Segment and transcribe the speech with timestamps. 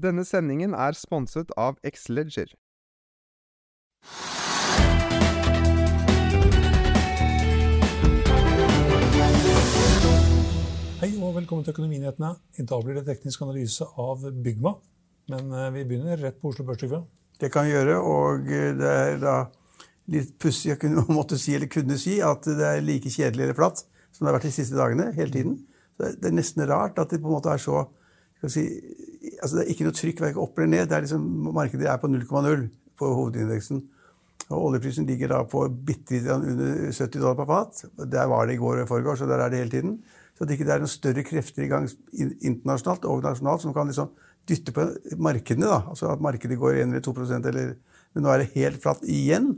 [0.00, 2.54] Denne sendingen er sponset av Xleger.
[11.00, 12.30] Hei og velkommen til Økonominyhetene.
[12.56, 14.72] I dag blir det teknisk analyse av Bygma.
[15.34, 16.86] Men eh, vi begynner rett på Oslo Børs.
[17.40, 19.36] Det kan vi gjøre, og eh, det er da
[20.14, 23.58] litt pussig å kunne, måtte si, eller kunne si at det er like kjedelig eller
[23.58, 25.12] flatt som det har vært de siste dagene.
[25.18, 25.60] hele tiden.
[25.98, 27.90] Så Det er nesten rart at det på en måte er så
[28.48, 28.62] si,
[29.42, 30.88] altså Det er ikke noe trykk verken opp eller ned.
[30.88, 33.82] det er liksom, Markedet er på 0,0 på hovedindeksen.
[34.50, 37.84] Og Oljeprisen ligger da på bitte litt under 70 dollar per fat.
[38.00, 40.00] Der var det i går og i forgårs, og der er det hele tiden.
[40.34, 43.90] Så at det ikke er noen større krefter i gang internasjonalt og nasjonalt som kan
[43.90, 44.10] liksom
[44.48, 44.86] dytte på
[45.20, 45.68] markedene.
[45.68, 47.74] da, altså At markedet går 1 eller 2% eller,
[48.14, 49.52] Men nå er det helt flatt igjen.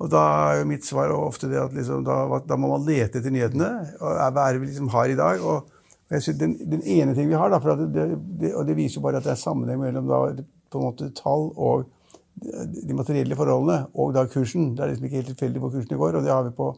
[0.00, 3.20] Og da er jo mitt svar ofte det at liksom, da, da, må man lete
[3.20, 3.70] etter nyhetene.
[4.00, 5.40] og Hva er det vi liksom har i dag?
[5.40, 5.68] og
[6.10, 8.06] den, den ene ting vi har, da, det,
[8.40, 10.20] det, og det viser jo bare at det er sammenheng mellom da,
[10.70, 11.88] på en måte tall og
[12.40, 14.72] de materielle forholdene og da kursen.
[14.74, 16.72] Det er liksom ikke helt tilfeldig hvor kursen går, og det har vi på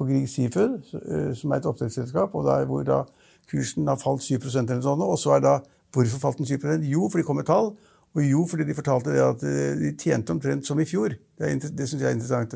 [0.00, 3.02] på Grieg Seafood, eh, som er et oppdrettsselskap, hvor da
[3.50, 5.04] kursen har falt 7 eller sånn.
[5.04, 7.72] Og så er da Hvorfor falt den 7 Jo, fordi det kom et tall.
[8.14, 11.16] Og jo, fordi de fortalte at eh, de tjente omtrent som i fjor.
[11.34, 12.54] Det, det syns jeg er interessant.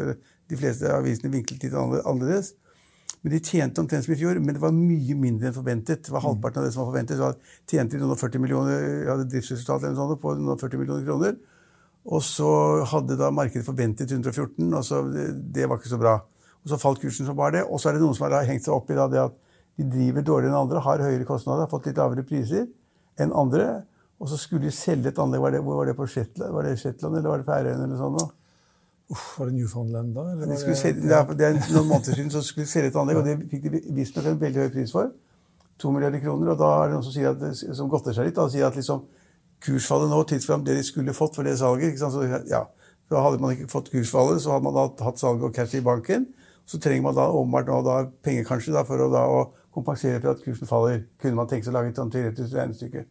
[0.50, 2.52] De fleste avisene vinklet litt annerledes.
[3.24, 6.02] Men de tjente omtrent som i fjor, men det var mye mindre enn forventet.
[6.04, 7.16] Det var halvparten av det som var forventet.
[7.16, 7.30] Så
[7.72, 11.38] tjente de noen 40 millioner hadde driftsresultat eller noe sånt, på noen 40 millioner kroner.
[12.04, 12.50] Og så
[12.90, 16.18] hadde da markedet forventet 114, og så det, det var ikke så bra.
[16.60, 17.64] Og så falt kursen som bare det.
[17.64, 19.40] Og så er det noen som har hengt seg opp i det at
[19.80, 22.68] de driver dårligere enn andre, har høyere kostnader, har fått litt lavere priser
[23.20, 23.82] enn andre.
[24.20, 25.42] Og så skulle de selge et anlegg.
[25.42, 28.00] Var det, hvor var det på Shetland, var det Shetland eller var det Færøyene eller
[28.00, 28.34] sånn?
[29.12, 30.22] Uff, var det Newfoundland da?
[30.40, 33.20] De selge, det, er, det er noen måneder siden så skulle de selge et anlegg,
[33.20, 35.10] og det fikk de visstnok en veldig høy pris for.
[35.82, 36.54] To milliarder kroner.
[36.54, 38.78] Og da er det noen som, sier at, som godter seg litt og sier at
[38.78, 39.02] liksom,
[39.64, 42.00] kursfallet nå tilsvarer det de skulle fått for det salget.
[42.00, 42.62] Så, ja,
[43.10, 45.84] så hadde man ikke fått kursfallet, så hadde man da hatt salget og cash i
[45.84, 46.30] banken.
[46.64, 50.22] Så trenger man da åpenbart nå da penger kanskje da, for å, da, å kompensere
[50.22, 51.04] for at kursen faller.
[51.20, 53.04] Kunne man tenke seg å lage et sånt teoretisk regnestykke.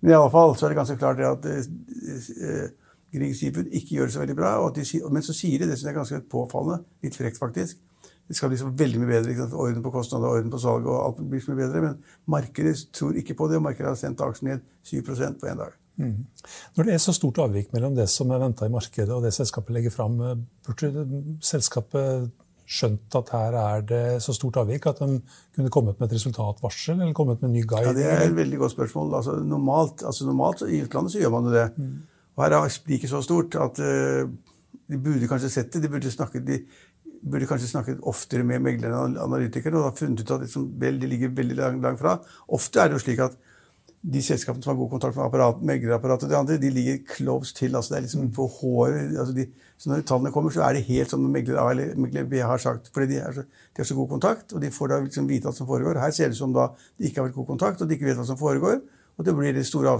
[0.00, 2.68] Men i alle fall så er det ganske klart det at eh,
[3.14, 4.54] Grieg Seafood ikke gjør det så veldig bra.
[4.74, 7.80] De, men så sier de det som er ganske påfallende, litt frekt faktisk.
[8.28, 9.48] Det skal bli så veldig mye bedre.
[9.56, 11.84] Orden på kostnader, orden på salg og alt blir så mye bedre.
[11.86, 11.94] Men
[12.28, 15.78] markedet tror ikke på det, og markedet har sendt aksjen ned 7% på én dag.
[15.98, 16.26] Mm.
[16.76, 19.32] Når det er så stort avvik mellom det som er venta i markedet og det
[19.34, 20.36] selskapet legger fram, eh,
[20.68, 21.06] burde
[21.42, 22.28] selskapet
[22.68, 25.22] skjønt at her er det så stort avvik at de
[25.56, 27.88] kunne kommet med et resultatvarsel eller kommet med en ny guide?
[27.88, 29.14] Ja, Det er et veldig godt spørsmål.
[29.16, 31.66] Altså, normalt, altså, normalt I utlandet så gjør man jo det.
[31.78, 31.96] Mm.
[32.38, 34.30] Og her er spriket så stort at uh,
[34.88, 35.82] de burde kanskje sett det.
[35.82, 36.60] De burde, snakket, de
[37.26, 41.00] burde kanskje snakket oftere med meglerne og analytikerne og da funnet ut at liksom, vel,
[41.02, 42.20] de ligger veldig langt, langt fra.
[42.54, 43.34] Ofte er det jo slik at
[43.98, 47.54] de selskapene som har god kontakt med apparat, meglerapparatet og de andre, de ligger close
[47.54, 47.74] til.
[47.74, 49.16] altså Det er liksom på håret.
[49.18, 52.24] altså de, så Når tallene kommer, så er det helt som megler A eller megler
[52.24, 52.90] B har sagt.
[52.94, 55.52] fordi de, så, de har så god kontakt, og de får da liksom vite hva
[55.54, 55.98] som foregår.
[55.98, 56.68] Her ser det ut som da
[56.98, 58.80] de ikke har vært god kontakt, og de ikke vet hva som foregår.
[59.18, 59.96] Og det blir det store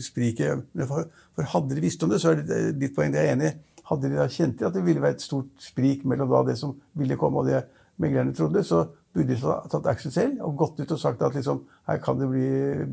[0.00, 0.64] spriket.
[0.88, 1.04] For,
[1.36, 3.50] for, hadde de visst om det, så er det ditt poeng, det er jeg enig
[3.50, 3.58] i.
[3.90, 6.72] Hadde de da kjent til at det ville være et stort sprik mellom det som
[6.96, 7.64] ville komme, og det
[8.00, 11.60] meglerne trodde, så burde de tatt action selv og gått ut og sagt at liksom,
[11.88, 12.46] her kan det bli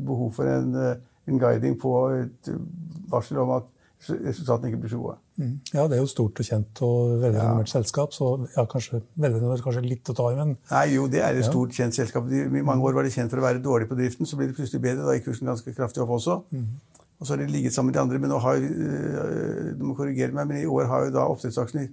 [0.06, 0.98] behov for en, eh,
[1.30, 2.50] en guiding på et
[3.08, 3.70] varsel om at
[4.08, 5.16] resultatene ikke blir så gode.
[5.40, 5.54] Mm.
[5.74, 7.72] Ja, det er jo stort og kjent og veldig renommert ja.
[7.74, 11.48] selskap, så ja, kanskje, kanskje litt å ta i, men Nei, jo, det er et
[11.48, 12.30] stort, kjent selskap.
[12.32, 14.56] I mange år var det kjent for å være dårlig på driften, så blir det
[14.56, 15.04] plutselig bedre.
[15.04, 16.40] Da gikk kursen ganske kraftig opp også.
[16.54, 16.70] Mm.
[17.20, 19.94] Og så har de ligget sammen med de andre, men nå har øh, Du må
[19.98, 21.90] korrigere meg, men i år har jo da oppdrettsaksjene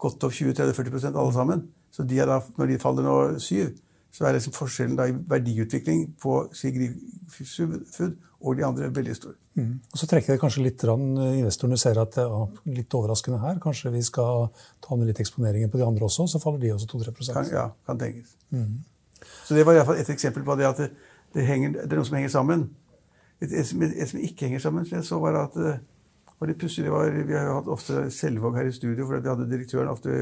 [0.00, 1.66] gått opp 20-30-40 alle sammen.
[1.92, 3.74] Så de da, når de faller nå syv,
[4.12, 6.98] så er liksom forskjellen da i verdiutvikling på Sigrid
[7.32, 9.36] Food og de andre veldig stor.
[9.54, 9.78] Mm.
[9.92, 13.60] Og Så trekker det kanskje litt rann, investorene ser at det er litt overraskende her.
[13.62, 14.50] Kanskje vi skal
[14.84, 17.68] ta ned litt eksponeringen på de andre også, så faller de også 2-3 kan, Ja,
[17.86, 18.34] kan tenkes.
[18.50, 18.82] Mm.
[19.46, 20.90] Så det var i hvert fall et eksempel på det at det,
[21.34, 22.68] det, henger, det er noe som henger sammen.
[23.40, 25.80] Et, et, et, som ikke henger sammen, som jeg så, var at eh,
[26.42, 26.84] var litt pussig.
[26.84, 30.12] Vi har jo hatt ofte Selvåg her i studio, for vi hadde direktøren ofte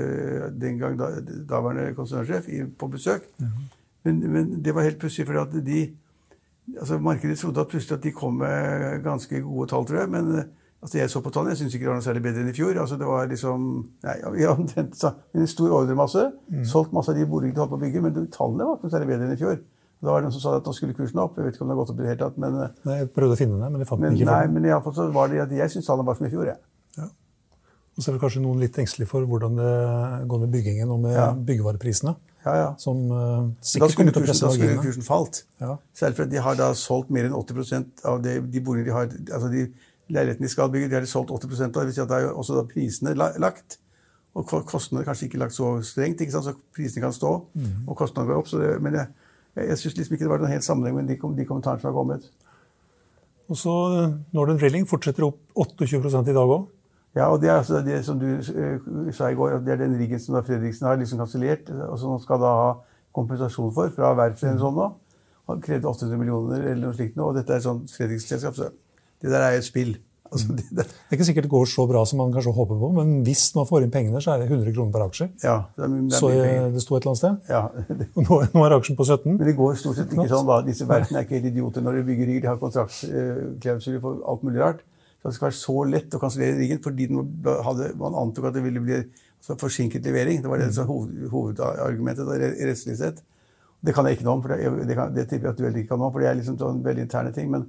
[0.61, 1.15] den gang da,
[1.49, 2.49] daværende konsernsjef
[2.79, 3.27] på besøk.
[3.41, 3.69] Mm.
[4.07, 5.83] Men, men, det var helt pussig, for de
[6.79, 10.11] altså Markedet trodde at plutselig at de kom med ganske gode tall, tror jeg.
[10.13, 10.31] Men
[10.81, 12.57] altså jeg så på tallene, jeg syns ikke det var noe særlig bedre enn i
[12.57, 12.79] fjor.
[12.81, 13.67] altså det var liksom,
[14.07, 14.87] nei, hadde
[15.35, 16.65] en stor ordremasse, mm.
[16.71, 18.95] solgt masse av de boligene de holdt på å bygge, men tallene var ikke noe
[18.97, 19.61] særlig bedre enn i fjor.
[20.01, 21.37] Da var det noen som sa at nå skulle kursen opp.
[21.37, 22.37] Jeg vet ikke om det har gått opp i det hele tatt.
[22.41, 24.29] Men, eh, nei, jeg prøvde å finne det, men jeg fant den ikke.
[24.31, 26.31] Nei, men i alle fall så var det at jeg syns tallene var som i
[26.33, 26.47] fjor.
[26.49, 26.57] jeg.
[26.97, 27.09] ja.
[27.11, 29.75] Og så er det kanskje noen litt engstelige for hvordan det
[30.31, 31.27] går med byggingen og med ja.
[31.51, 32.15] byggevareprisene.
[32.45, 32.69] Ja, ja.
[32.81, 35.43] Som uh, sikkert kommer til å presse Da skulle kursen falt.
[35.61, 35.75] Ja.
[35.97, 39.11] Særlig fordi de har da solgt mer enn 80 av det, de boligene de har
[39.11, 39.67] altså de
[40.11, 41.73] leilighetene de skal bygge, de har de solgt 80 av.
[41.77, 43.79] Det vil si at da er også da prisene lagt.
[44.39, 46.47] Og kostnadene kanskje ikke lagt så strengt, ikke sant?
[46.47, 47.33] så prisene kan stå.
[47.53, 47.89] Mm.
[47.91, 48.51] Og kostnadene går opp.
[48.51, 49.09] Så det, men jeg,
[49.59, 51.91] jeg, jeg syns liksom ikke det var noen helt sammenheng med de, de kommentarene som
[51.91, 52.29] har kommet.
[53.51, 56.69] Og så eh, Northern Drilling fortsetter opp 28 i dag òg.
[57.17, 59.83] Ja, og det er altså det som du uh, sa i går, at det er
[59.83, 62.69] den riggen som da Fredriksen har liksom kansellert, og som han skal da ha
[63.17, 64.93] kompensasjon for fra verftet eller sånn nå.
[65.51, 68.71] Han krevde 800 millioner eller noe slikt nå, og dette er sånn Fredriksen-selskap, så
[69.21, 69.97] det der er et spill.
[70.31, 70.85] Altså, det, det.
[70.87, 73.49] det, er ikke sikkert det går så bra som man kanskje håper på, men hvis
[73.57, 75.27] man får inn pengene, så er det 100 kroner per aksje.
[75.43, 76.31] Ja, det er, det er så
[76.77, 77.51] det sto et eller annet sted.
[77.51, 77.65] Ja.
[78.29, 79.35] nå, nå, er aksjen på 17.
[79.35, 80.47] Men det går stort sett ikke sånn.
[80.53, 80.61] da.
[80.71, 82.47] Disse verftene er ikke helt idioter når de bygger rigger.
[82.47, 84.87] De har kontraktsklausuler for alt mulig rart.
[85.21, 87.09] Så det skal være så lett å kansellere riggen fordi
[87.67, 90.41] hadde, man antok at det ville bli altså, forsinket levering.
[90.41, 93.21] Det var det som hoved, hovedargumentet rettslig sett.
[93.81, 95.67] Det kan jeg ikke noe om, for det, det, kan, det tipper jeg at du
[95.67, 97.53] heller ikke kan nå, for det er liksom sånn veldig interne ting.
[97.53, 97.69] men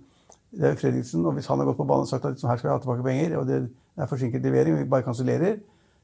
[0.51, 2.59] det er Fredriksen, og Hvis han har gått på banen og sagt at liksom, her
[2.59, 3.59] skal jeg ha tilbake penger, og det
[3.95, 5.61] er forsinket levering, og vi bare kansellerer,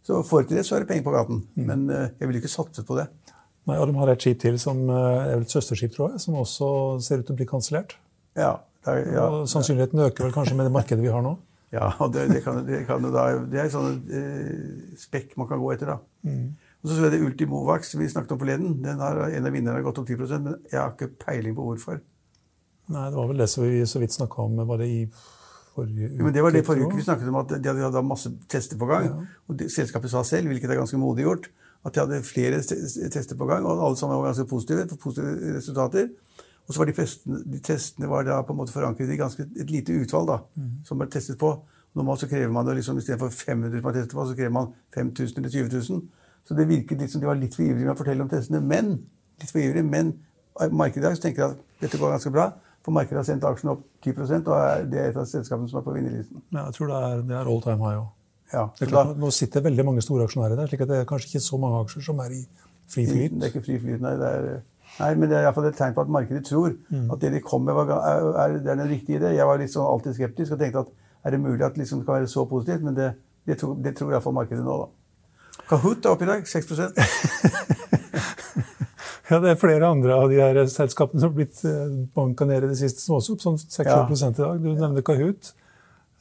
[0.08, 1.42] så får ikke det, så er det penger på gaten.
[1.58, 1.66] Mm.
[1.68, 3.10] Men uh, jeg ville ikke satset på det.
[3.68, 6.40] Nei, og De har et skip til, som uh, er et søsterskip, tror jeg, som
[6.40, 6.70] også
[7.04, 7.98] ser ut til å bli kansellert.
[8.40, 8.54] Ja,
[8.96, 9.28] ja.
[9.28, 11.36] Og Sannsynligheten øker vel kanskje med det markedet vi har nå?
[11.76, 15.60] Ja, og det, det, kan, det, kan da, det er sånn uh, spekk man kan
[15.60, 15.92] gå etter.
[15.92, 15.98] da.
[16.28, 16.54] Mm.
[16.84, 18.78] Og så er det Ultimovax, som vi snakket om forleden.
[18.84, 21.66] Den har, en av vinnerne har gått opp 10 men jeg har ikke peiling på
[21.68, 22.00] hvorfor.
[22.88, 24.62] Nei, det var vel det som vi så vidt snakka om.
[24.70, 25.02] Var det i
[25.74, 26.24] forrige uke?
[26.24, 28.80] men det var det forrige uke vi snakket om, at de hadde, hadde masse tester
[28.80, 29.10] på gang.
[29.10, 29.42] Ja.
[29.50, 31.50] Og de, selskapet sa selv, hvilket er ganske modig gjort,
[31.84, 34.88] at de hadde flere tester på gang, og alle sammen var ganske positive.
[35.02, 36.08] positive resultater.
[36.68, 39.46] Og så var de, testene, de testene var da på en måte forankret i ganske
[39.48, 40.72] et lite utvalg da, mm.
[40.88, 41.54] som ble testet på.
[41.98, 44.74] Normalt så krever man det liksom, istedenfor 500 som man testet på, så krever man
[44.96, 46.02] 5000 eller 20 000.
[46.48, 48.60] Så det virket litt som de var litt for ivrige med å fortelle om testene.
[48.64, 48.98] Men
[49.40, 50.14] litt for ivrige, men
[50.72, 52.52] markedet i dag tenker at dette går ganske bra.
[52.86, 55.88] For markedet har sendt aksjen opp 10 og det er et av selskapene som er
[55.88, 56.44] på vinnerlisten.
[56.56, 58.14] Ja, jeg tror det er, det er all time high òg.
[58.54, 58.64] Ja,
[59.20, 61.82] nå sitter veldig mange store aksjonærer der, slik at det er kanskje ikke så mange
[61.84, 62.46] aksjer som er i
[62.88, 63.34] fri flyt.
[63.36, 64.14] Det er ikke fri flyt, nei.
[64.22, 64.62] Det er,
[64.98, 67.10] nei men det er iallfall et tegn på at markedet tror mm.
[67.14, 69.34] at det de kom med, er, er, det er den riktige idé.
[69.38, 70.94] Jeg var litt sånn alltid skeptisk og tenkte at
[71.28, 72.84] er det mulig at liksom det kan være så positivt?
[72.86, 73.12] Men det,
[73.48, 74.88] det tror, det tror iallfall markedet nå, da.
[75.68, 76.48] Kahoot er oppe i dag.
[76.48, 76.72] 6
[79.28, 82.64] Ja, Det er flere andre av de her selskapene som har blitt eh, banka ned
[82.64, 84.06] i det siste, som også opp sånn 6 ja.
[84.08, 84.62] i dag.
[84.64, 85.52] Du nevner Kahoot.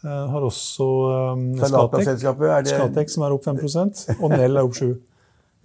[0.04, 0.86] Uh, har også
[1.32, 2.18] um, Skatek,
[2.68, 4.90] Skatek, som er opp 5% og Nell er opp 7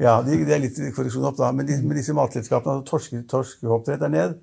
[0.01, 1.51] Ja, det, de er litt korreksjon opp, da.
[1.55, 4.37] Men, de, men disse matselskapene, altså torske, torskeoppdrett er ned.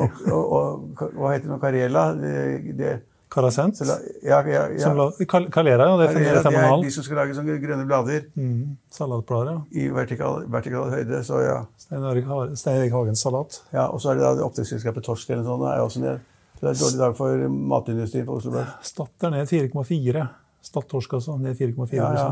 [0.00, 2.04] Og, og, og, hva heter det, Carela?
[2.16, 2.36] Det,
[2.78, 2.92] det,
[3.32, 3.80] Karasent?
[4.22, 5.10] Ja, ja, ja.
[5.26, 5.96] Kalera, ja.
[5.96, 6.84] Det fungerer fenomenalt.
[6.84, 8.26] De som skal lage sånne grønne blader.
[8.36, 8.74] Mm.
[8.92, 9.62] Salatblader, ja.
[9.80, 11.22] I vertikal, vertikal høyde.
[11.24, 11.62] Så ja.
[11.80, 13.62] Stein Erik Hagens salat.
[13.72, 16.28] Ja, Og så er det da oppdrettsselskapet Torsk eller sånt, er også ned.
[16.58, 18.76] Så det er en dårlig dag for matindustrien på Oslo Børs.
[18.92, 20.26] Statt er ned 4,4.
[20.62, 22.28] Statt Torsk altså, ned 4,4 ja, ja.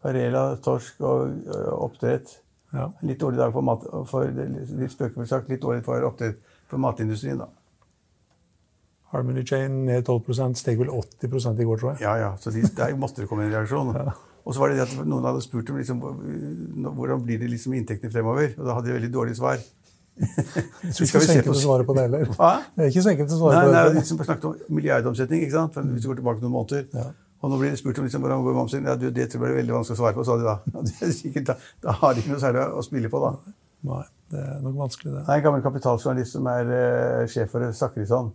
[0.00, 2.38] Karela, torsk og oppdrett.
[2.72, 2.86] Ja.
[3.02, 6.38] Litt dårlig dag for, mat, for litt spøkefullt sagt, litt dårlig for oppdrett
[6.70, 7.50] for matindustrien, da.
[9.10, 12.02] Harmony Chain ned 12 steg vel 80% i går, tror jeg.
[12.04, 13.90] Ja, ja, så de, der måtte det komme en reaksjon.
[13.98, 14.14] ja.
[14.46, 15.98] Og så var det det at noen hadde spurt om liksom,
[16.96, 18.54] hvordan blir det liksom inntektene fremover.
[18.56, 19.58] Og da hadde de veldig dårlig svar.
[20.20, 22.30] Jeg tror ikke så enkelt å svare på det heller.
[22.36, 22.52] Hva?
[22.76, 23.76] Det er ikke så enkelt å svare nei, på det.
[23.76, 25.78] Nei, de liksom snakket om milliardomsetning, ikke sant?
[25.90, 26.86] hvis du går tilbake noen måneder.
[26.96, 27.10] Ja.
[27.40, 28.88] Og nå blir det spurt om liksom, hvordan går omsetning.
[28.90, 30.56] Ja, du, det tror jeg blir veldig vanskelig å svare på, sa de da.
[31.52, 31.56] da.
[31.86, 33.54] Da har de ikke noe særlig å spille på, da.
[33.88, 34.02] Nei,
[34.34, 35.22] det er nok vanskelig, det.
[35.24, 38.28] Nei, En gammel kapitaljournalist som er uh, sjef for Sakrisson.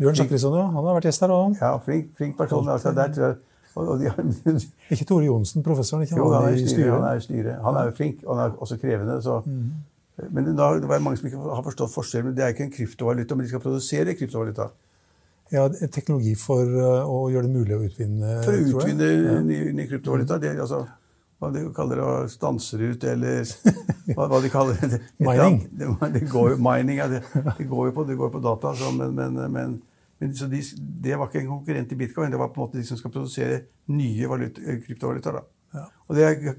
[0.00, 0.66] Bjørn Sakrisson, ja.
[0.74, 1.56] Han har vært gjest her òg.
[1.62, 2.68] Ja, flink, flink person.
[2.68, 3.40] Altså, der tror jeg
[3.72, 4.10] de,
[4.92, 6.04] ikke Tore Johnsen, professoren?
[6.04, 6.92] Ikke jo, han er i styret.
[6.92, 7.56] Han er, styret.
[7.64, 9.16] Han er jo flink, og han er også krevende.
[9.24, 10.28] så mm.
[10.28, 12.34] Men da, det var mange som ikke har forstått forskjellen.
[12.36, 14.68] Det er ikke en kryptovaluta, men de skal produsere kryptovaluta.
[15.52, 19.86] Ja, teknologi for uh, å gjøre det mulig å utvinne For å utvinne ny, ny
[19.90, 20.38] kryptovaluta.
[20.40, 20.86] Det, altså,
[21.42, 23.42] hva de kaller det, å stanser ut, eller
[24.16, 25.00] hva, hva de kaller det.
[25.26, 25.62] Mining.
[25.78, 28.72] Det, det går jo, mining, ja, det, det, går jo på, det går på data.
[28.78, 29.78] Så, men, men, men,
[30.22, 30.62] men så de,
[31.04, 32.30] det var ikke en konkurrent i bitcoin.
[32.32, 35.42] Det var på en måte de som skal produsere nye valuta, kryptovalutaer.
[35.72, 35.88] Ja.
[36.06, 36.54] Og, det,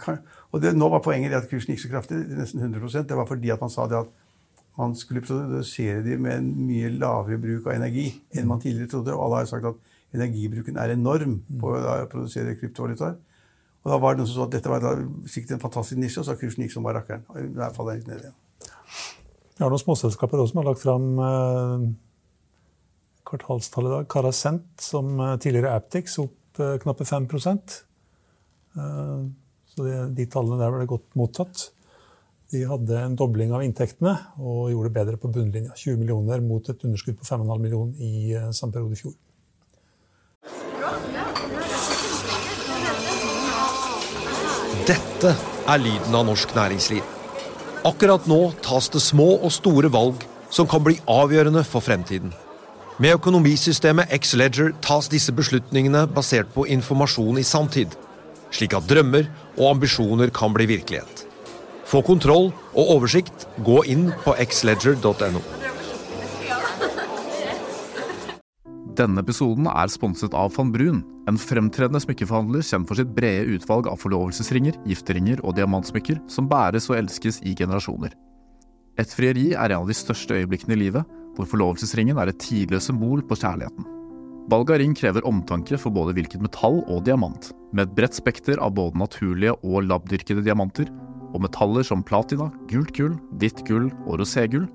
[0.51, 3.27] og det, nå var poenget det at kursen gikk så kraftig, nesten 100% Det var
[3.29, 4.13] fordi at man sa det at
[4.77, 9.13] man skulle produsere de med en mye lavere bruk av energi enn man tidligere trodde.
[9.13, 13.19] Og alle har sagt at energibruken er enorm på å produsere kryptovalutaer.
[13.83, 16.27] Og da var det noen som så at dette var sikkert en fantastisk nisje, og
[16.27, 17.25] så kursen gikk som bare rakkeren.
[17.33, 18.39] Og der faller den litt ned igjen.
[19.53, 21.85] Vi har noen småselskaper også som har lagt fram eh,
[23.29, 24.09] kvartalstallet i dag.
[24.09, 27.59] Carasent, som eh, tidligere Aptix, opp eh, knappe 5 eh,
[29.73, 31.67] Så det, de tallene der ble godt mottatt.
[32.53, 35.73] De hadde en dobling av inntektene og gjorde det bedre på bunnlinja.
[35.73, 39.15] 20 millioner mot et underskudd på 5,5 millioner i eh, samme periode i fjor.
[44.85, 45.33] Dette
[45.71, 47.01] er lyden av norsk næringsliv.
[47.89, 50.21] Akkurat nå tas det små og store valg
[50.53, 52.35] som kan bli avgjørende for fremtiden.
[53.01, 57.97] Med økonomisystemet X-Ledger tas disse beslutningene basert på informasjon i sanntid,
[58.53, 59.25] slik at drømmer
[59.57, 61.32] og ambisjoner kan bli virkelighet.
[61.93, 65.41] Få kontroll og oversikt, gå inn på xledger.no.
[68.97, 73.91] Denne episoden er sponset av van Brun, en fremtredende smykkeforhandler kjent for sitt brede utvalg
[73.91, 78.17] av forlovelsesringer, gifteringer og diamantsmykker som bæres og elskes i generasjoner.
[78.97, 81.05] Et frieri er en av de største øyeblikkene i livet,
[81.37, 83.85] hvor forlovelsesringen er et tidløst symbol på kjærligheten.
[84.49, 88.57] Valg av ring krever omtanke for både hvilket metall og diamant, med et bredt spekter
[88.57, 90.89] av både naturlige og labdyrkede diamanter,
[91.33, 94.67] og metaller som platina, gult gull, hvitt gull og roségull,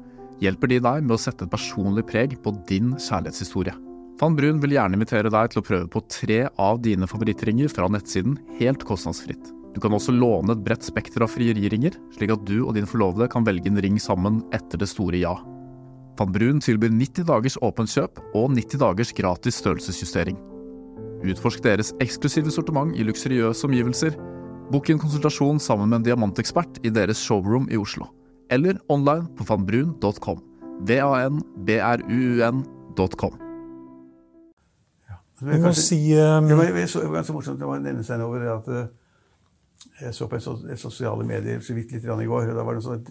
[0.43, 3.75] hjelper de deg med å sette et personlig preg på din kjærlighetshistorie.
[4.19, 7.87] Van Brun vil gjerne invitere deg til å prøve på tre av dine favorittringer fra
[7.91, 9.53] nettsiden helt kostnadsfritt.
[9.77, 13.29] Du kan også låne et bredt spekter av frieriringer, slik at du og din forlovede
[13.31, 15.37] kan velge en ring sammen etter det store ja.
[16.19, 20.39] Van Brun tilbyr 90 dagers åpent kjøp og 90 dagers gratis størrelsesjustering.
[21.29, 24.19] Utforsk deres eksklusive sortiment i luksuriøse omgivelser.
[24.69, 28.05] Book en konsultasjon sammen med en diamantekspert i deres showroom i Oslo.
[28.53, 30.43] Eller online på vanbrun.com.
[30.85, 30.97] Vi
[35.55, 36.49] jeg må si um...
[36.51, 36.73] Det var,
[37.15, 38.91] ganske morsomt det var nevne seg over det at eh,
[40.03, 42.51] jeg så på en et sosiale medier så vidt litt i går.
[42.51, 43.07] og Da var det sånn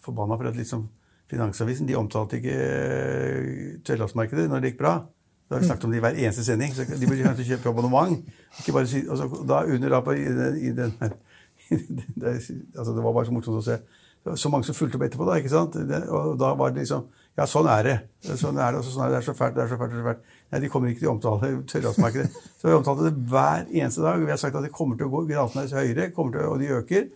[0.00, 0.88] forbanna for at liksom
[1.28, 3.48] Finansavisen de omtalte ikke eh,
[3.84, 4.94] tørrlastmarkedet når det gikk bra.
[5.48, 6.74] Da har vi snakket om det i hver eneste sending.
[6.74, 8.18] så De burde kanskje kjøpe abonnement.
[8.60, 10.92] Ikke bare altså, da under da på, i den, i den
[12.20, 12.34] det,
[12.78, 13.78] altså, det var bare så morsomt å se.
[14.36, 15.38] Så mange som fulgte opp etterpå, da.
[15.40, 15.78] ikke sant?
[15.88, 17.06] Det, og da var det liksom
[17.38, 17.96] Ja, sånn er det.
[18.34, 19.14] Sånn er det, sånn er det.
[19.14, 19.92] det er så fælt, det er så fælt.
[19.92, 20.36] det er så fælt.
[20.50, 22.40] Nei, de kommer ikke til å omtale tørrlandsmarkedet.
[22.58, 24.24] Så vi omtalte det hver eneste dag.
[24.24, 26.70] Vi har sagt at det kommer til å gå gradene er høyere, til og de
[26.80, 27.08] øker.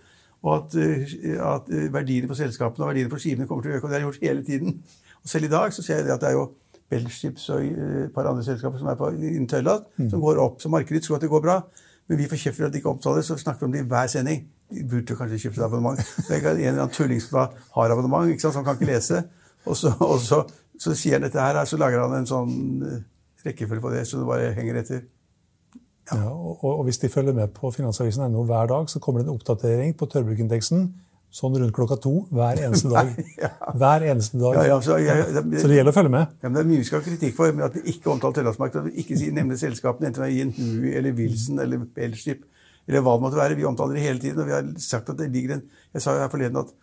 [0.42, 3.80] Og at, eh, at eh, verdiene på selskapene og verdiene på skivene kommer til å
[3.80, 3.88] øke.
[3.88, 4.78] Og det har de gjort hele tiden.
[5.22, 6.46] Og selv i dag så ser jeg at det er jo
[6.92, 10.10] Bellships og eh, et par andre selskaper som er på innen mm.
[10.10, 10.60] som går opp.
[10.62, 11.60] Så markedet tror at det går bra.
[12.08, 13.88] Men vi får kjeft for at de ikke omtaler, så snakker vi om det i
[13.88, 14.42] hver sending.
[14.72, 16.00] De burde kanskje kjøpt et abonnement.
[16.28, 17.46] Det er en eller annen tulling som da
[17.76, 19.22] har abonnement, ikke sant, som kan ikke lese.
[19.64, 20.42] Og så, og så,
[20.80, 22.54] så sier han dette her, så lager han en sånn
[22.88, 23.02] eh,
[23.46, 25.04] rekkefølge på det, så det bare henger etter.
[26.10, 29.36] Ja, og, og hvis de følger med på Finansavisen.no hver dag, så kommer det en
[29.36, 30.88] oppdatering på tørrbrukindeksen
[31.32, 33.08] sånn rundt klokka to hver eneste dag.
[33.80, 34.56] Hver eneste dag.
[34.58, 36.34] Ja, ja, så, ja, det, Så det gjelder å følge med.
[36.42, 38.36] Ja, men Det er mye vi skal ha kritikk for, men at vi ikke omtaler
[38.36, 38.82] tørrlastmarkedet.
[38.82, 42.44] At vi ikke nevner selskapene, enten det er Yin Hui eller Wilson eller Bellship
[42.88, 43.56] eller hva det måtte være.
[43.56, 46.16] Vi omtaler det hele tiden, og vi har sagt at det ligger en Jeg sa
[46.18, 46.74] jo her forleden at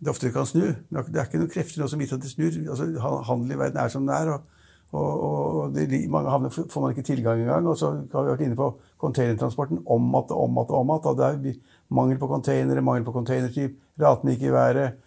[0.00, 0.62] det ofte kan snu.
[0.88, 2.56] Men det er ikke noen krefter nå som viser at det snur.
[2.70, 4.32] Altså, ha- Handel i verden er som den er.
[4.38, 4.56] og
[4.90, 7.66] og, og, og det, mange havner får man ikke tilgang engang.
[7.70, 10.90] Og så har vi vært inne på containertransporten om at og om at og om
[10.96, 11.06] at.
[11.06, 11.60] og Det er
[11.94, 14.98] mangel på containere, mangel på containerskip, ratene ikke i været.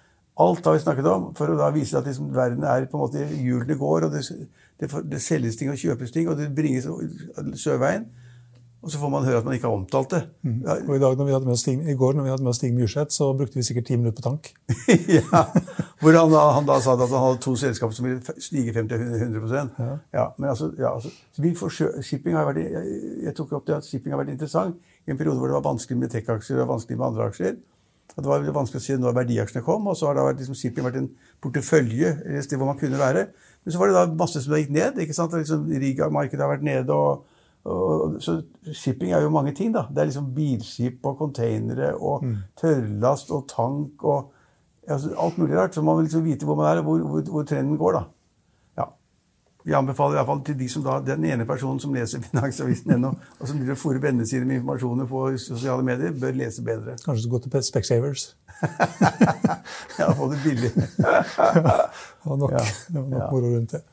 [0.43, 3.03] Alt har vi snakket om for å da vise at liksom, verden er på en
[3.05, 4.23] måte hjulene går, og det,
[4.81, 6.87] det, det selges ting og kjøpes ting, og det bringes
[7.61, 8.07] sjøveien.
[8.83, 10.19] Og så får man høre at man ikke har omtalt det.
[10.43, 10.57] Mm.
[10.89, 12.51] Og i, dag, når vi hadde med oss Stig, I går når vi hadde med
[12.51, 14.49] oss Stig Myrseth, så brukte vi sikkert ti minutter på tank.
[15.15, 15.43] ja,
[16.01, 19.79] Hvor han, da- han da sa at han hadde to selskaper som ville stige 50-100%
[20.11, 20.25] ja.
[20.35, 21.13] men altså, ja, altså
[21.61, 24.75] forsø- shipping har vært, jeg, jeg tok opp det at shipping har vært interessant
[25.07, 27.55] i en periode hvor det var vanskelig med tech-aksjer og vanskelig med andre aksjer.
[28.13, 30.85] Det var veldig vanskelig å si når verdiaksjene kom, og så har da liksom, shipping
[30.85, 31.09] vært en
[31.41, 33.27] portefølje et sted hvor man kunne være.
[33.63, 34.99] Men så var det da masse som gikk ned.
[35.01, 35.33] ikke sant?
[35.33, 36.93] Liksom, Riga-markedet har vært nede.
[36.93, 37.25] og
[38.19, 38.41] så
[38.75, 39.85] shipping er jo mange ting, da.
[39.89, 42.25] Det er liksom bilskip og containere og
[42.59, 44.33] tørrlast og tank og
[44.87, 45.75] altså, alt mulig rart.
[45.75, 48.03] Så man må liksom vite hvor man er, og hvor, hvor, hvor trenden går, da.
[49.63, 49.69] Ja.
[49.69, 53.13] Vi anbefaler i hvert fall til de som da, den ene personen som leser Finansavisen.no,
[53.39, 56.97] og som vil fòre vennene sine med informasjoner på sosiale medier, bør lese bedre.
[57.05, 58.27] Kanskje du gå til Specsavers?
[59.99, 60.73] ja, få det billig.
[60.75, 62.67] det var nok, ja.
[62.89, 63.83] det var nok moro rundt det.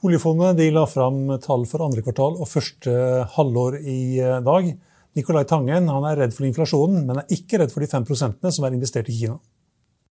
[0.00, 2.92] Oljefondet de la fram tall for andre kvartal og første
[3.34, 4.70] halvår i eh, dag.
[5.18, 8.64] Nicolai Tangen han er redd for inflasjonen, men er ikke redd for de 5% som
[8.64, 9.36] er investert i Kina.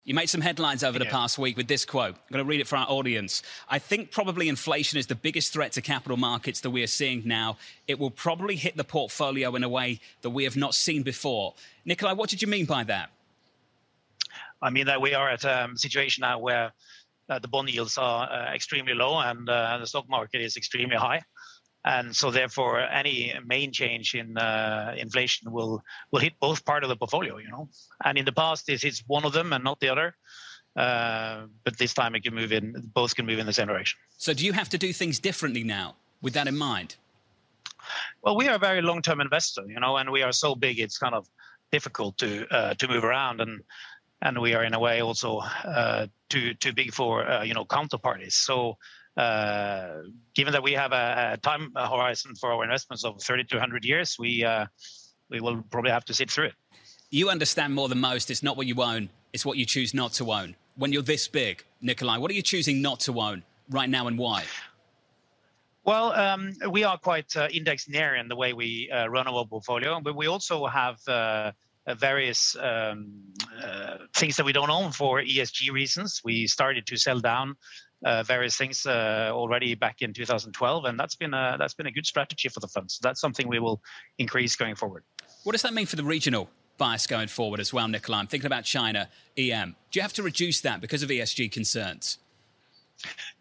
[0.05, 2.15] You made some headlines over the past week with this quote.
[2.15, 3.43] I'm going to read it for our audience.
[3.67, 7.21] I think probably inflation is the biggest threat to capital markets that we are seeing
[7.25, 7.57] now.
[7.87, 11.53] It will probably hit the portfolio in a way that we have not seen before.
[11.85, 13.11] Nikolai, what did you mean by that?
[14.61, 16.71] I mean that we are at a situation now where
[17.29, 20.95] uh, the bond yields are uh, extremely low and uh, the stock market is extremely
[20.95, 21.21] high.
[21.85, 25.81] And so, therefore, any main change in uh, inflation will
[26.11, 27.37] will hit both part of the portfolio.
[27.37, 27.69] You know,
[28.03, 30.15] and in the past, it hits one of them and not the other.
[30.75, 32.91] Uh, but this time, it can move in.
[32.93, 33.97] Both can move in the same direction.
[34.17, 36.97] So, do you have to do things differently now with that in mind?
[38.21, 40.97] Well, we are a very long-term investor, you know, and we are so big, it's
[40.97, 41.27] kind of
[41.71, 43.61] difficult to uh, to move around and
[44.21, 47.65] and we are in a way also uh, too too big for uh, you know
[47.65, 48.33] counterparties.
[48.33, 48.77] So
[50.33, 53.83] given that we have a, a, time horizon for our investments of 30 to 100
[53.83, 54.65] years, we uh,
[55.29, 56.53] we will probably have to sit through it.
[57.09, 58.29] You understand more than most.
[58.31, 60.55] It's not what you own; it's what you choose not to own.
[60.75, 64.17] When you're this big, Nikolai, what are you choosing not to own right now, and
[64.17, 64.45] why?
[65.83, 69.45] Well, um, we are quite uh, index near in the way we uh, run our
[69.45, 71.51] portfolio, but we also have uh,
[71.95, 73.11] various um,
[73.63, 76.21] uh, things that we don't own for ESG reasons.
[76.23, 77.55] We started to sell down
[78.05, 81.91] uh, various things uh, already back in 2012, and that's been a that's been a
[81.91, 82.89] good strategy for the fund.
[82.91, 83.81] So that's something we will
[84.17, 85.03] increase going forward.
[85.43, 88.19] What does that mean for the regional bias going forward as well, Nicola?
[88.19, 89.75] I'm thinking about China, EM.
[89.91, 92.19] Do you have to reduce that because of ESG concerns?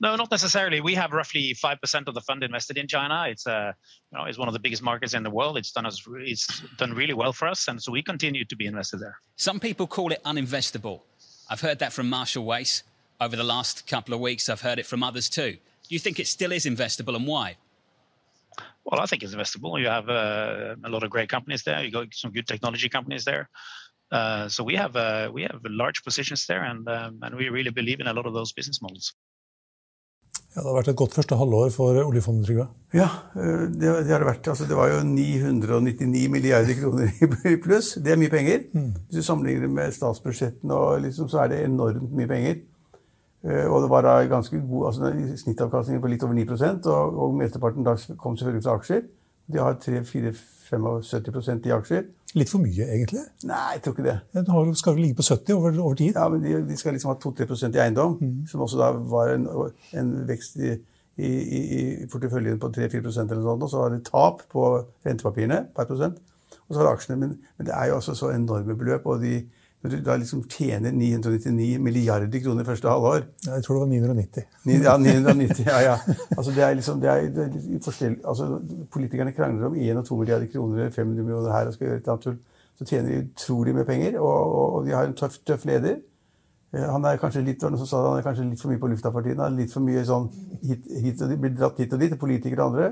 [0.01, 0.81] No, not necessarily.
[0.81, 3.27] We have roughly five percent of the fund invested in China.
[3.29, 3.73] It's uh,
[4.13, 5.57] you know, it's one of the biggest markets in the world.
[5.57, 8.67] It's done us, it's done really well for us, and so we continue to be
[8.67, 9.19] invested there.
[9.37, 11.03] Some people call it uninvestable.
[11.51, 12.83] I've heard that from Marshall Weiss
[13.21, 14.49] over the last couple of weeks.
[14.49, 15.53] I've heard it from others too.
[15.53, 17.57] Do you think it still is investable, and why?
[18.85, 19.81] Well, I think it's investable.
[19.81, 21.83] You have uh, a lot of great companies there.
[21.85, 23.49] You got some good technology companies there.
[24.11, 27.71] Uh, so we have uh, we have large positions there, and um, and we really
[27.71, 29.15] believe in a lot of those business models.
[30.55, 32.65] Ja, Det har vært et godt første halvår for oljefondet, Trygve?
[32.97, 34.49] Ja, eh, det, det, har det vært.
[34.49, 37.13] Altså, det var jo 999 milliarder kroner
[37.53, 37.93] i pluss.
[38.01, 38.65] Det er mye penger.
[38.73, 38.89] Mm.
[38.97, 42.59] Hvis du sammenligner det med statsbudsjettene, liksom, så er det enormt mye penger.
[43.47, 45.13] Eh, og det var ganske god altså,
[45.45, 46.47] snittavkastning på litt over 9
[46.91, 49.03] og, og mesteparten da kom selvfølgelig fra aksjer.
[49.49, 52.09] De har 3-4-75 i aksjer.
[52.37, 53.23] Litt for mye, egentlig?
[53.49, 54.17] Nei, jeg tror ikke det.
[54.37, 56.13] Den skal ligge på 70 over, over tid?
[56.19, 58.47] Ja, men de, de skal liksom ha 2-3% i eiendom, mm.
[58.51, 59.47] som også da var en,
[59.97, 60.75] en vekst i,
[61.17, 61.31] i,
[61.79, 61.81] i,
[62.13, 63.65] porteføljen på 3-4% eller noe sånt.
[63.65, 64.67] Og så har de tap på
[65.07, 66.21] rentepapirene, par prosent.
[66.67, 67.17] Og så har aksjene.
[67.23, 69.09] Men, men, det er jo også så enorme beløp.
[69.09, 69.39] og de
[69.83, 73.91] når du da liksom tjener 999 milliarder kroner første halvår ja, Jeg tror det var
[73.93, 74.43] 990.
[74.67, 75.97] Ja, 990, ja, ja.
[76.37, 78.61] Altså, det er liksom, det er, det er altså,
[78.91, 82.09] Politikerne krangler om 1 og 2 milliarder kroner, 500 millioner her og skal gjøre et
[82.09, 82.39] annet tull.
[82.79, 85.97] Så tjener de utrolig mye penger, og, og, og de har en tøff, tøff leder.
[86.75, 89.41] Eh, han er kanskje litt, han er kanskje litt for mye på lufta for tiden.
[89.43, 90.29] Han er litt for mye sånn
[90.63, 92.91] hit, hit og dit, blir dratt hit og dit, politikere og andre.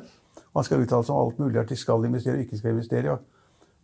[0.53, 2.75] Og han skal uttale seg om alt mulig at de skal investere og ikke skal
[2.75, 3.15] investere.
[3.15, 3.19] Ja.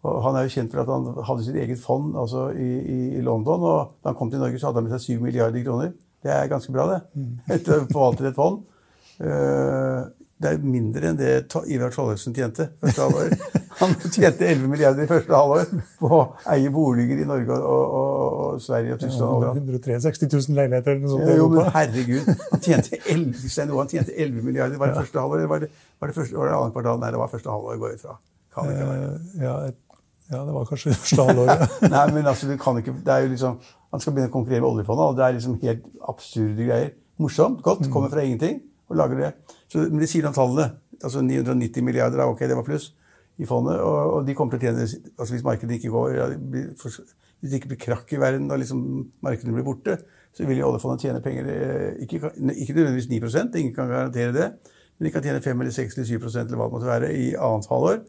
[0.02, 2.70] Og han er jo kjent for at han hadde sitt eget fond altså i,
[3.18, 3.62] i, London.
[3.62, 5.92] Og da han kom til Norge, så hadde han med seg 7 milliarder kroner.
[6.22, 6.98] Det er ganske bra, det.
[7.14, 7.30] Mm.
[7.56, 8.64] Etter å forvalte et fond.
[9.22, 10.10] Uh,
[10.42, 11.32] det er mindre enn det
[11.70, 13.34] Ivar Tollefsen tjente første halvår.
[13.80, 18.34] Han tjente 11 milliarder i første halvår på å eie boliger i Norge og, og,
[18.42, 19.46] og Sverige og Tyskland.
[19.46, 21.30] Ja, 163 000 leiligheter eller noe sånt.
[21.38, 22.28] Jo, men herregud.
[22.50, 24.82] Han tjente 11, han tjente 11 milliarder.
[24.82, 25.46] Var det første halvår?
[25.54, 25.70] Var det,
[26.02, 27.00] var det, første, var det andre kvartal?
[27.02, 27.80] Nei, det var første halvår.
[27.84, 28.18] går ut fra.
[28.52, 29.08] Kan ikke være.
[29.08, 29.78] Uh, ja, et
[30.32, 31.76] ja, det var kanskje det første halvåret.
[31.94, 33.58] Nei, men altså, du kan ikke, det er jo liksom,
[33.92, 36.94] Han skal begynne å konkurrere med oljefondet, og det er liksom helt absurde greier.
[37.20, 39.30] Morsomt, godt, kommer fra ingenting og lager det.
[39.68, 40.70] Så, men de sier noen tallene.
[41.02, 42.92] altså 990 milliarder, ok, det var pluss
[43.36, 43.80] i fondet.
[43.84, 47.60] Og, og de kommer til å tjene altså Hvis markedet ikke går, ja, hvis det
[47.60, 48.82] ikke blir krakk i verden og liksom
[49.24, 49.98] markedene blir borte,
[50.32, 54.48] så vil jo oljefondet tjene penger eh, Ikke, ikke nødvendigvis 9% ingen kan garantere det,
[54.96, 57.32] men de kan tjene 5 eller 6 eller 7% eller hva det måtte være, i
[57.36, 58.02] annet halvår.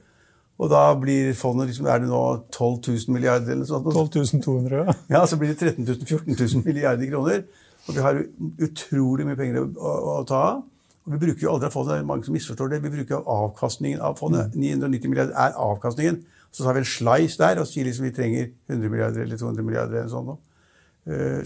[0.61, 2.21] Og da blir fondet liksom, er det nå
[2.53, 4.13] 12 000 milliarder eller noe sånt.
[4.13, 4.93] 12 200, ja.
[5.15, 5.23] ja.
[5.29, 7.41] Så blir det 13 000, 14 000 milliarder kroner.
[7.87, 8.21] Og vi har
[8.67, 10.61] utrolig mye penger å, å, å ta av.
[11.03, 12.79] Og vi bruker jo aldri av fondet, det er mange som misforstår det.
[12.85, 14.53] Vi bruker avkastningen av fondet.
[14.55, 15.11] 990 mm.
[15.11, 16.21] milliarder er avkastningen.
[16.53, 19.67] Så har vi en slice der og sier liksom vi trenger 100 milliarder eller 200
[19.67, 20.05] milliarder.
[20.05, 20.35] eller sånn.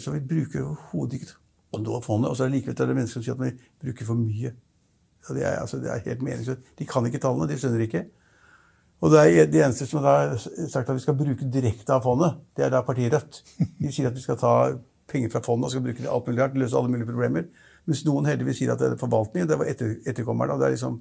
[0.04, 2.30] Så vi bruker overhodet ikke noe av fondet.
[2.30, 4.54] Og så er det likevel det er mennesker som sier at vi bruker for mye.
[5.24, 6.70] Ja, det, er, altså, det er helt meningsløst.
[6.78, 8.04] De kan ikke tallene, de skjønner ikke.
[9.02, 12.40] Og det er de eneste som har sagt at vi skal bruke direkte av fondet,
[12.58, 13.44] det er da partiet Rødt.
[13.78, 14.54] De sier at vi skal ta
[15.08, 17.46] penger fra fondet og skal bruke det alt mulig rart, løse alle mulige problemer.
[17.88, 20.56] Mens noen heldigvis sier at det er forvaltningen, det var etter, etterkommerne.
[20.56, 21.00] og det er liksom,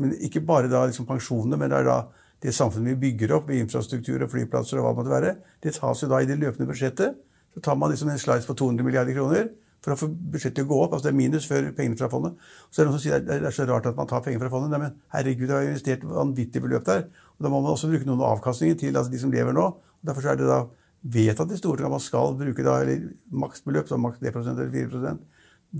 [0.00, 1.98] Men ikke bare da liksom pensjonene, men det er da
[2.40, 5.32] det samfunnet vi bygger opp med infrastruktur og flyplasser og hva det måtte være.
[5.60, 7.18] Det tas jo da i det løpende budsjettet.
[7.52, 10.66] Så tar man liksom en slice på 200 milliarder kroner for å få budsjettet til
[10.66, 10.96] å gå opp.
[10.96, 12.36] altså Det er minus før pengene fra fondet.
[12.68, 14.50] Så er det noen som sier det er så rart at man tar penger fra
[14.52, 14.72] fondet.
[14.74, 17.06] Nei, men herregud, det har investert vanvittig beløp der.
[17.38, 19.66] Og da må man også bruke noen av avkastningen til altså de som lever nå.
[19.72, 20.62] Og derfor er det da
[21.00, 25.24] vedtatt i Stortinget at man skal bruke da, eller maksbeløp, så maks 3 eller 4%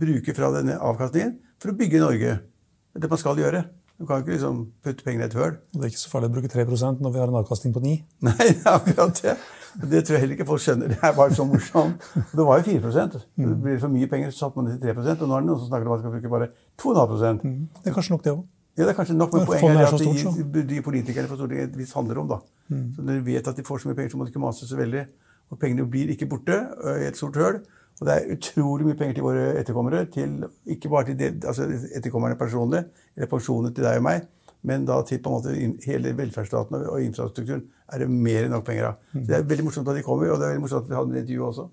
[0.01, 2.39] bruke fra denne avkastningen for å bygge Norge.
[2.41, 3.65] Det er det man skal gjøre.
[4.01, 5.59] Du kan ikke liksom putte pengene i et høl.
[5.75, 7.97] Det er ikke så farlig å bruke 3% når vi har en avkastning på 9
[8.31, 9.35] Nei, det er akkurat det.
[9.75, 10.93] Det tror jeg heller ikke folk skjønner.
[10.93, 12.07] Det er bare så morsomt.
[12.37, 15.17] Det var jo 4% Det blir for mye penger, så satte man det til 3
[15.21, 16.49] Og nå er det noen som snakker om at man skal bruke bare
[16.83, 17.43] 2,5
[17.85, 18.45] Det er kanskje nok, det òg.
[18.79, 21.79] Ja, det er kanskje nok, men poenget er at de, de politikerne på Stortinget et
[21.79, 22.29] visst handler om.
[22.31, 22.39] da.
[22.71, 24.69] Så Når de vet at de får så mye penger, så må de ikke mase
[24.69, 25.05] så veldig.
[25.51, 26.57] Og pengene blir ikke borte
[27.01, 27.61] i et stort høl.
[28.01, 30.05] Og det er utrolig mye penger til våre etterkommere.
[30.09, 32.85] til Ikke bare til de, altså etterkommerne personlig,
[33.17, 34.23] eller pensjonene til deg og meg,
[34.63, 38.65] men da til på en måte hele velferdsstaten og- infrastrukturen er det mer enn nok
[38.67, 38.95] penger av.
[39.13, 40.95] Så Det er veldig morsomt at de kommer, og det er veldig morsomt at vi
[40.99, 41.69] hadde et intervju også.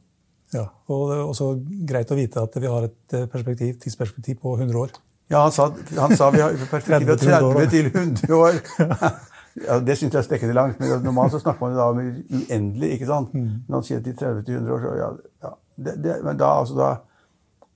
[0.53, 1.47] Ja, og det er også
[1.85, 4.89] greit å vite at vi har et eh, perspektiv, tidsperspektiv på 100 år.
[5.29, 5.69] Ja, han sa,
[5.99, 7.17] han sa vi har perspektiv fra
[7.65, 8.61] 30 til 100 år.
[9.57, 10.79] Ja, Det syns jeg strekker det langt.
[10.79, 12.91] men Normalt så snakker man jo da om uendelig.
[12.93, 13.31] ikke sant?
[13.33, 15.07] Når han sier at de 30 til 100 år, så ja,
[15.47, 15.49] ja.
[15.77, 16.89] Det, det, Men da, altså da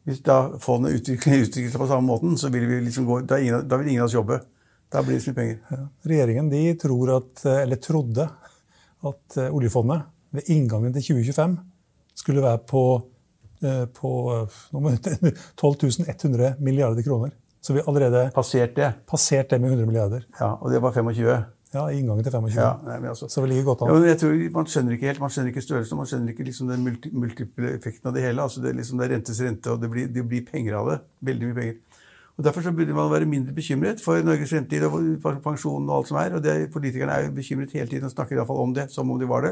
[0.06, 3.36] Hvis da fondet utvikler, utvikler seg på samme måten, så vil vi liksom gå, da,
[3.36, 4.40] er ingen, da vil ingen av oss jobbe.
[4.92, 5.60] Da blir det så mye penger.
[5.72, 5.78] Ja.
[6.12, 8.26] Regjeringen de tror at, eh, eller trodde
[9.04, 10.04] at eh, oljefondet
[10.36, 11.58] ved inngangen til 2025
[12.22, 12.84] skulle være på,
[13.64, 17.32] eh, på eh, nå må jeg- 12 100 milliarder kroner.
[17.62, 18.94] Så vi allerede Passert det.
[19.08, 20.24] passert det med 100 milliarder.
[20.40, 21.46] Ja, Og det var 25.
[21.74, 22.58] Ja, inngangen til 25.
[22.60, 24.02] Ja, nei, altså, Så vi ligger godt Ja, an.
[24.02, 26.68] men jeg tror Man skjønner ikke helt, man skjønner ikke størrelsen, man skjønner ikke liksom
[26.68, 28.42] den multi, multiple effekten av det hele.
[28.42, 30.90] altså Det, er liksom, det er rentes rente, og det blir, det blir penger av
[30.90, 31.00] det.
[31.22, 31.76] Veldig mye penger.
[32.42, 36.08] Og Derfor så burde man være mindre bekymret for Norges fremtid og pensjon og alt
[36.10, 36.34] som er.
[36.34, 38.88] og det, Politikerne er jo bekymret hele tiden og snakker i hvert fall om det
[38.90, 39.52] som om de var det.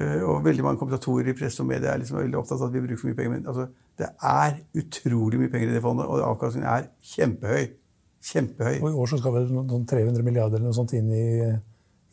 [0.00, 2.72] Eh, Og veldig mange kommentatorer i presse og media er liksom veldig opptatt av at
[2.72, 3.34] vi bruker for mye penger.
[3.34, 3.66] Men altså,
[4.00, 7.68] det er utrolig mye penger i det fondet, og avkastningen er kjempehøy.
[8.30, 8.80] Kjempehøy.
[8.80, 11.26] Og i år så skal vel noen noen 300 milliarder eller noe sånt inn i,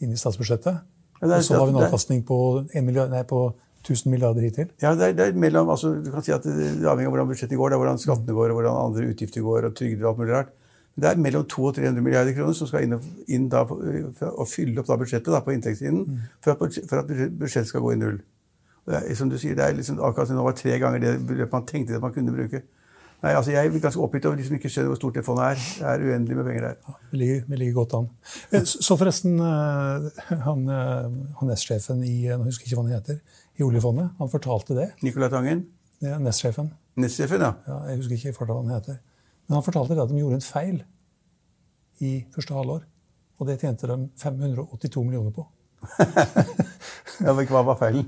[0.03, 0.83] inn i statsbudsjettet.
[1.21, 2.41] Ja, Og så har vi en avkastning på,
[2.73, 3.45] 1 milliard, nei, på
[3.87, 4.69] 1000 milliarder hittil.
[4.83, 7.15] Ja, det er, det er mellom, altså, du kan si at det er avhengig av
[7.15, 10.05] hvordan budsjettet går, det er hvordan skattene går, og hvordan andre utgifter går, og trygder
[10.05, 10.55] og alt mulig rart.
[10.95, 13.61] Men det er mellom 200 og 300 milliarder kroner som skal inn, og, inn da,
[13.67, 16.07] og fylle opp da budsjettet da, på inntektssiden
[16.41, 18.17] for at, for at budsjettet skal gå i null.
[18.87, 21.69] Det er, som du sier, det er liksom, det var tre ganger det beløpet man
[21.69, 22.63] tenkte at man kunne bruke.
[23.17, 25.45] Nei, altså Jeg er ganske oppgitt over de som ikke skjønner hvor stort det fondet
[25.47, 25.61] er.
[25.79, 26.97] Det er uendelig med penger der.
[27.11, 28.09] Vi ligger, vi ligger godt an.
[28.51, 30.67] Eh, Så så forresten, han,
[31.39, 33.17] han, S-sjefen i jeg husker ikke hva han heter,
[33.59, 34.89] i oljefondet, han fortalte det.
[35.03, 35.65] Nicolai Tangen,
[36.01, 36.71] er nestsjefen.
[36.97, 37.53] nestsjefen, ja.
[37.67, 38.99] Ja, jeg husker ikke i farta hva han heter.
[39.47, 40.83] Men han fortalte det at de gjorde en feil
[42.01, 42.83] i første halvår.
[43.39, 45.45] Og det tjente de 582 millioner på.
[47.25, 48.07] ja men Hva var feilen?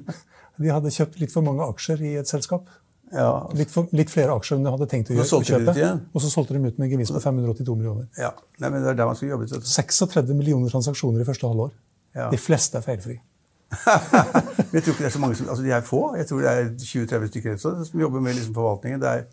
[0.59, 2.67] De hadde kjøpt litt for mange aksjer i et selskap.
[3.13, 6.01] Ja, Litt, for, litt flere aksjer enn de hadde tenkt å Så gjøre- de kjøpe.
[6.13, 8.07] Og så solgte de ut med en gevinst på 582 millioner.
[8.19, 8.29] ja.
[8.59, 9.47] Nei, men Det er der man skal jobbe.
[9.49, 11.71] så- 36 millioner transaksjoner i første halvår.
[12.15, 12.29] Ja.
[12.29, 13.19] De fleste er feilfri.
[13.69, 16.01] Men jeg tror ikke det er så mange som, altså De er få.
[16.17, 19.03] Jeg tror det er 20-30 stykker også, som jobber med liksom forvaltningen.
[19.03, 19.27] Er,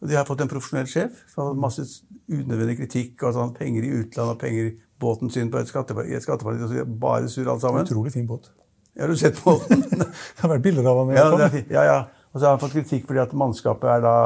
[0.00, 1.84] og De har fått en profesjonell sjef som har fått masse
[2.30, 3.18] unødvendig kritikk.
[3.22, 7.28] og sånn, Penger i utlandet og penger i båten sin på et Et skatteparti bare
[7.28, 7.84] sur alt sammen.
[7.84, 8.50] Utrolig fin båt.
[8.98, 9.84] Har du sett båten?
[9.98, 11.12] Det har vært bilder av han.
[11.12, 11.64] i ja, hvert fall.
[11.70, 12.00] ja, ja.
[12.32, 14.16] Og så har han fått kritikk fordi at mannskapet er da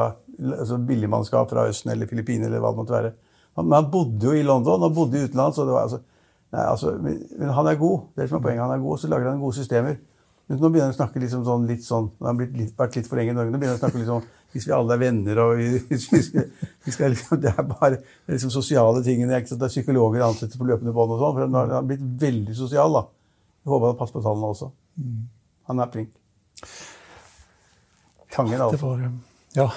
[0.59, 3.13] altså billigmannskap fra Østen eller Filippinene eller hva det måtte være.
[3.55, 6.01] Men han bodde jo i London, og bodde i utlandet, så det var altså
[6.55, 8.05] Nei, altså, men, han er god.
[8.13, 8.63] Det er det som er poenget.
[8.63, 9.97] Han er god, og så lager han gode systemer.
[10.45, 12.95] Men nå begynner han å snakke liksom sånn, litt sånn Nå har han litt, vært
[12.99, 13.49] litt for lenge i Norge.
[13.51, 15.97] Nå begynner han å snakke litt sånn Hvis vi alle er venner og vi, vi
[15.97, 16.43] skal,
[16.85, 19.39] vi skal liksom, Det er bare det er liksom sosiale tingene.
[19.41, 19.63] Ikke sant?
[19.63, 21.33] Det er psykologer ansettes på løpende bånd og sånn.
[21.39, 23.03] For nå har han blitt veldig sosial, da.
[23.65, 24.69] Jeg håper han passer på tallene også.
[25.71, 26.13] Han er flink.
[28.35, 28.93] Tangen, Det altså.
[28.93, 29.09] var,
[29.55, 29.67] ja.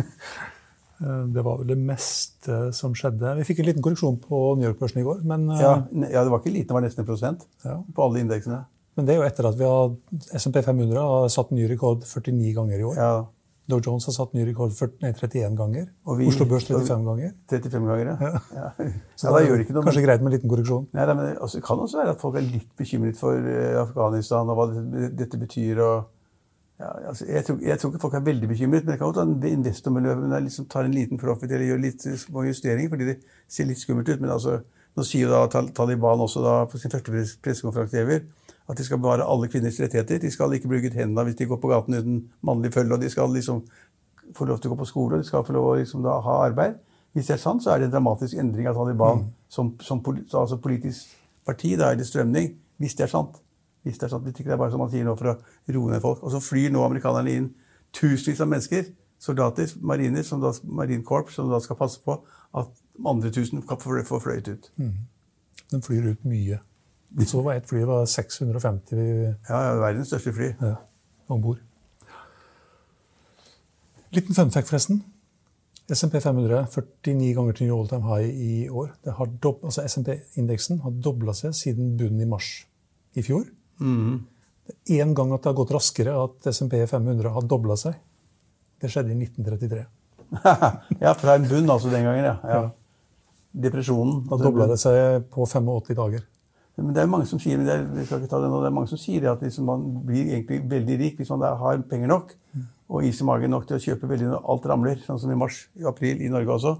[1.00, 3.36] Eh, det var vel det meste som skjedde.
[3.40, 5.22] Vi fikk en liten korreksjon på New York-børsen i går.
[5.24, 5.74] Men, eh, Ja,
[6.10, 7.82] ja, det var ikke liten, det var nesten en prosent ja.
[7.94, 8.64] på alle indeksene.
[8.96, 9.94] men det er jo etter at vi har
[10.36, 12.96] SMP 500 har satt ny rekord 49 ganger i år.
[12.96, 13.24] Ja,
[13.70, 15.86] Dow Jones har satt ny rekord 40, nei, 31 ganger.
[16.18, 17.32] Vi- Oslo Børs 35 ganger.
[17.48, 18.40] 35 ganger, ja.
[18.52, 18.70] ja.
[19.16, 19.84] Så ja da gjør det ikke noe.
[19.86, 20.88] Kanskje greit med en liten korreksjon.
[20.92, 24.50] Nei, nei, men Det kan også være at folk er litt bekymret for eh, Afghanistan
[24.50, 24.66] og hva
[25.16, 25.78] dette betyr.
[25.86, 26.04] og
[26.80, 29.18] Ja, altså, jeg, tror, jeg, tror, ikke folk er veldig bekymret, men det kan godt
[29.20, 33.16] hende investormiljøet men liksom tar en liten profit eller gjør litt små justeringer fordi det
[33.52, 34.22] ser litt skummelt ut.
[34.22, 34.54] Men altså,
[34.96, 37.12] nå sier da Taliban også da på sin første
[37.44, 38.22] pressekonferanse
[38.70, 40.22] at de skal bevare alle kvinners rettigheter.
[40.22, 43.02] De skal ikke bruke ut hendene hvis de går på gaten uten mannlig følge, og
[43.02, 43.64] de skal liksom
[44.36, 46.20] få lov til å gå på skole og de skal få lov til liksom, å
[46.24, 46.78] ha arbeid.
[47.12, 49.30] Hvis det er sant, så er det en dramatisk endring av Taliban mm.
[49.50, 51.10] som, som altså politisk
[51.46, 51.74] parti.
[51.76, 52.52] Da er det strømning.
[52.80, 53.40] Hvis det er sant.
[53.82, 54.26] Hvis det er sant.
[54.26, 55.36] Det er bare som man sier nå for å
[55.74, 56.22] roe ned folk.
[56.22, 57.52] Og så flyr nå amerikanerne inn
[57.96, 58.90] tusenvis av mennesker,
[59.20, 62.18] soldater, mariner, som da, marinkorps, som da skal passe på
[62.56, 62.68] at
[63.06, 64.70] andre tusen kan få fløyet ut.
[64.76, 64.92] Mm.
[65.70, 66.60] Den flyr ut mye.
[67.26, 68.96] Så var ett fly var 650
[69.48, 70.52] Ja, ja, verdens største fly.
[70.60, 70.76] Ja,
[71.28, 71.58] om bord.
[74.14, 75.02] Liten fun fact, forresten.
[75.90, 78.90] SMP 500, 49 ganger til new all time high i år.
[79.64, 82.66] altså SMP-indeksen har dobla seg siden bunnen i mars
[83.14, 83.44] i fjor.
[83.80, 84.20] Mm.
[84.96, 87.96] Én gang at det har gått raskere at SMP 500 har dobla seg.
[88.80, 89.84] Det skjedde i 1933.
[91.04, 92.36] ja, fra en bunn altså den gangen, ja.
[92.46, 92.60] ja.
[93.66, 94.22] Depresjonen.
[94.30, 96.26] Da dobla det seg på 85 dager.
[96.80, 98.70] Men det er mange som sier det er, vi skal ikke ta det nå, det
[98.70, 102.08] er mange som sier at liksom man blir egentlig veldig rik hvis man har penger
[102.08, 102.30] nok
[102.90, 105.36] og is i magen nok til å kjøpe veldig når alt ramler, sånn som i
[105.38, 106.72] mars, i april i Norge også.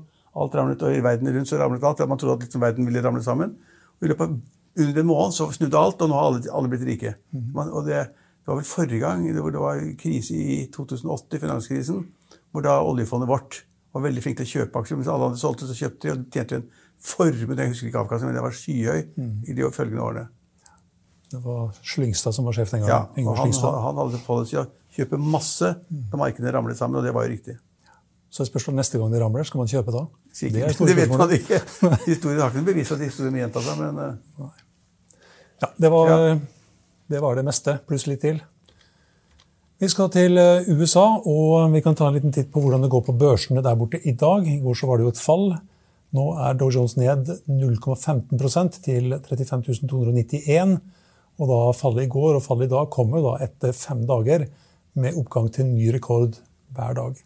[0.42, 2.02] Alt ramlet, og i verden rundt så ramlet alt.
[2.10, 3.52] Man trodde at liksom verden ville ramle sammen.
[3.98, 4.34] Og I løpet av
[4.78, 7.14] under en måned så snudde alt, og nå har alle, alle blitt rike.
[7.54, 11.40] Man, og det, det, var vel forrige gang det var, det var krise i 2008,
[11.42, 12.04] finanskrisen,
[12.50, 13.62] hvor da oljefondet vårt
[13.94, 15.00] var veldig flink til å kjøpe aksjer.
[15.00, 16.68] Mens alle andre solgte, så kjøpte de, og tjente en
[17.00, 19.32] formue Jeg husker ikke avkastningen, men det var skyhøy mm.
[19.48, 20.28] i de følgende årene.
[21.30, 23.22] Det var Slyngstad som var sjef den gangen.
[23.22, 27.14] Ja, og han, han, hadde policy å kjøpe masse da markedene ramlet sammen, og det
[27.14, 27.54] var jo riktig.
[28.30, 30.04] Så spørs det neste gang de ramler, skal man kjøpe da?
[30.34, 30.78] Sikkert.
[30.78, 31.58] Det, det vet man ikke.
[32.06, 34.50] Historien har ikke noe bevis for at historien gjentar gjenta seg, men uh...
[35.60, 36.36] Ja, det var, ja.
[37.12, 38.38] det var, det meste, pluss litt til.
[39.80, 42.90] Vi skal til eh, USA, og vi kan ta en liten titt på hvordan det
[42.92, 44.46] går på børsene der borte i dag.
[44.48, 45.46] I går så var det jo et fall.
[46.16, 50.78] Nå er Dow Jones ned 0,15 til 35 291.
[51.40, 54.46] Og da fallet i går og fallet i dag kommer da etter fem dager
[55.00, 56.36] med oppgang til ny rekord
[56.76, 57.20] hver dag.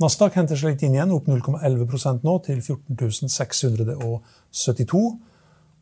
[0.00, 5.02] Nasdaq henter seg litt inn igjen, opp 0,11% nå til 14 672.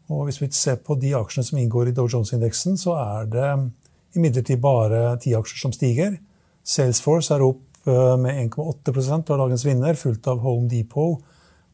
[0.09, 3.49] Og hvis vi ser på de aksjene som inngår i Dow Jones-indeksen, så er det
[4.19, 6.17] imidlertid bare ti aksjer som stiger.
[6.67, 11.23] Salesforce er opp eh, med 1,8 og er dagens vinner, fulgt av Home Depot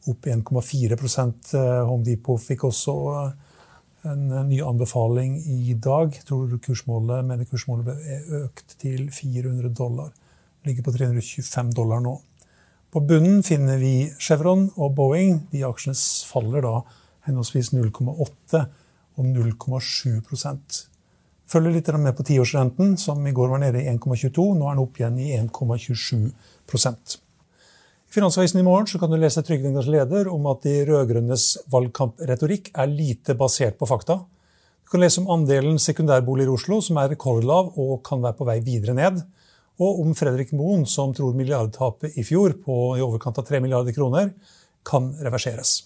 [0.09, 3.31] opp 1,4 eh, Home Depot fikk også eh,
[4.11, 6.13] en ny anbefaling i dag.
[6.13, 10.11] Jeg tror kursmålet, mener kursmålet er økt til 400 dollar.
[10.65, 12.19] Ligger på 325 dollar nå.
[12.95, 15.41] På bunnen finner vi Chevron og Boeing.
[15.51, 15.97] De aksjene
[16.29, 16.77] faller da
[17.27, 18.61] henholdsvis 0,8
[19.19, 20.77] og 0,7%
[21.51, 24.45] Følger litt med på tiårsrenten, som i går var nede i 1,22.
[24.55, 29.91] Nå er den opp igjen i 1,27% I Finansavisen i morgen kan du lese Trygderegnings
[29.91, 34.21] leder om at de rød-grønnes valgkampretorikk er lite basert på fakta.
[34.23, 38.47] Du kan lese om andelen sekundærboliger i Oslo, som er rekordlav og kan være på
[38.53, 39.25] vei videre ned
[39.81, 43.95] og om Fredrik Moen, som tror milliardtapet i fjor på i overkant av 3 milliarder
[43.95, 44.31] kroner
[44.87, 45.83] kan reverseres.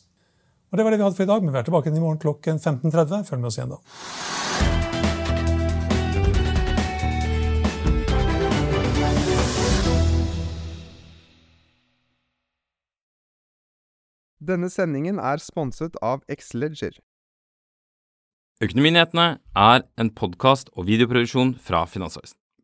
[0.70, 2.22] Og Det var det vi hadde for i dag, men vi er tilbake i morgen
[2.22, 3.26] klokken 15.30.
[3.26, 3.80] Følg med oss igjen da.
[14.50, 17.02] Denne sendingen er sponset av Xleger.
[18.62, 22.38] Økonominyhetene er en podkast og videoproduksjon fra Finansavisen.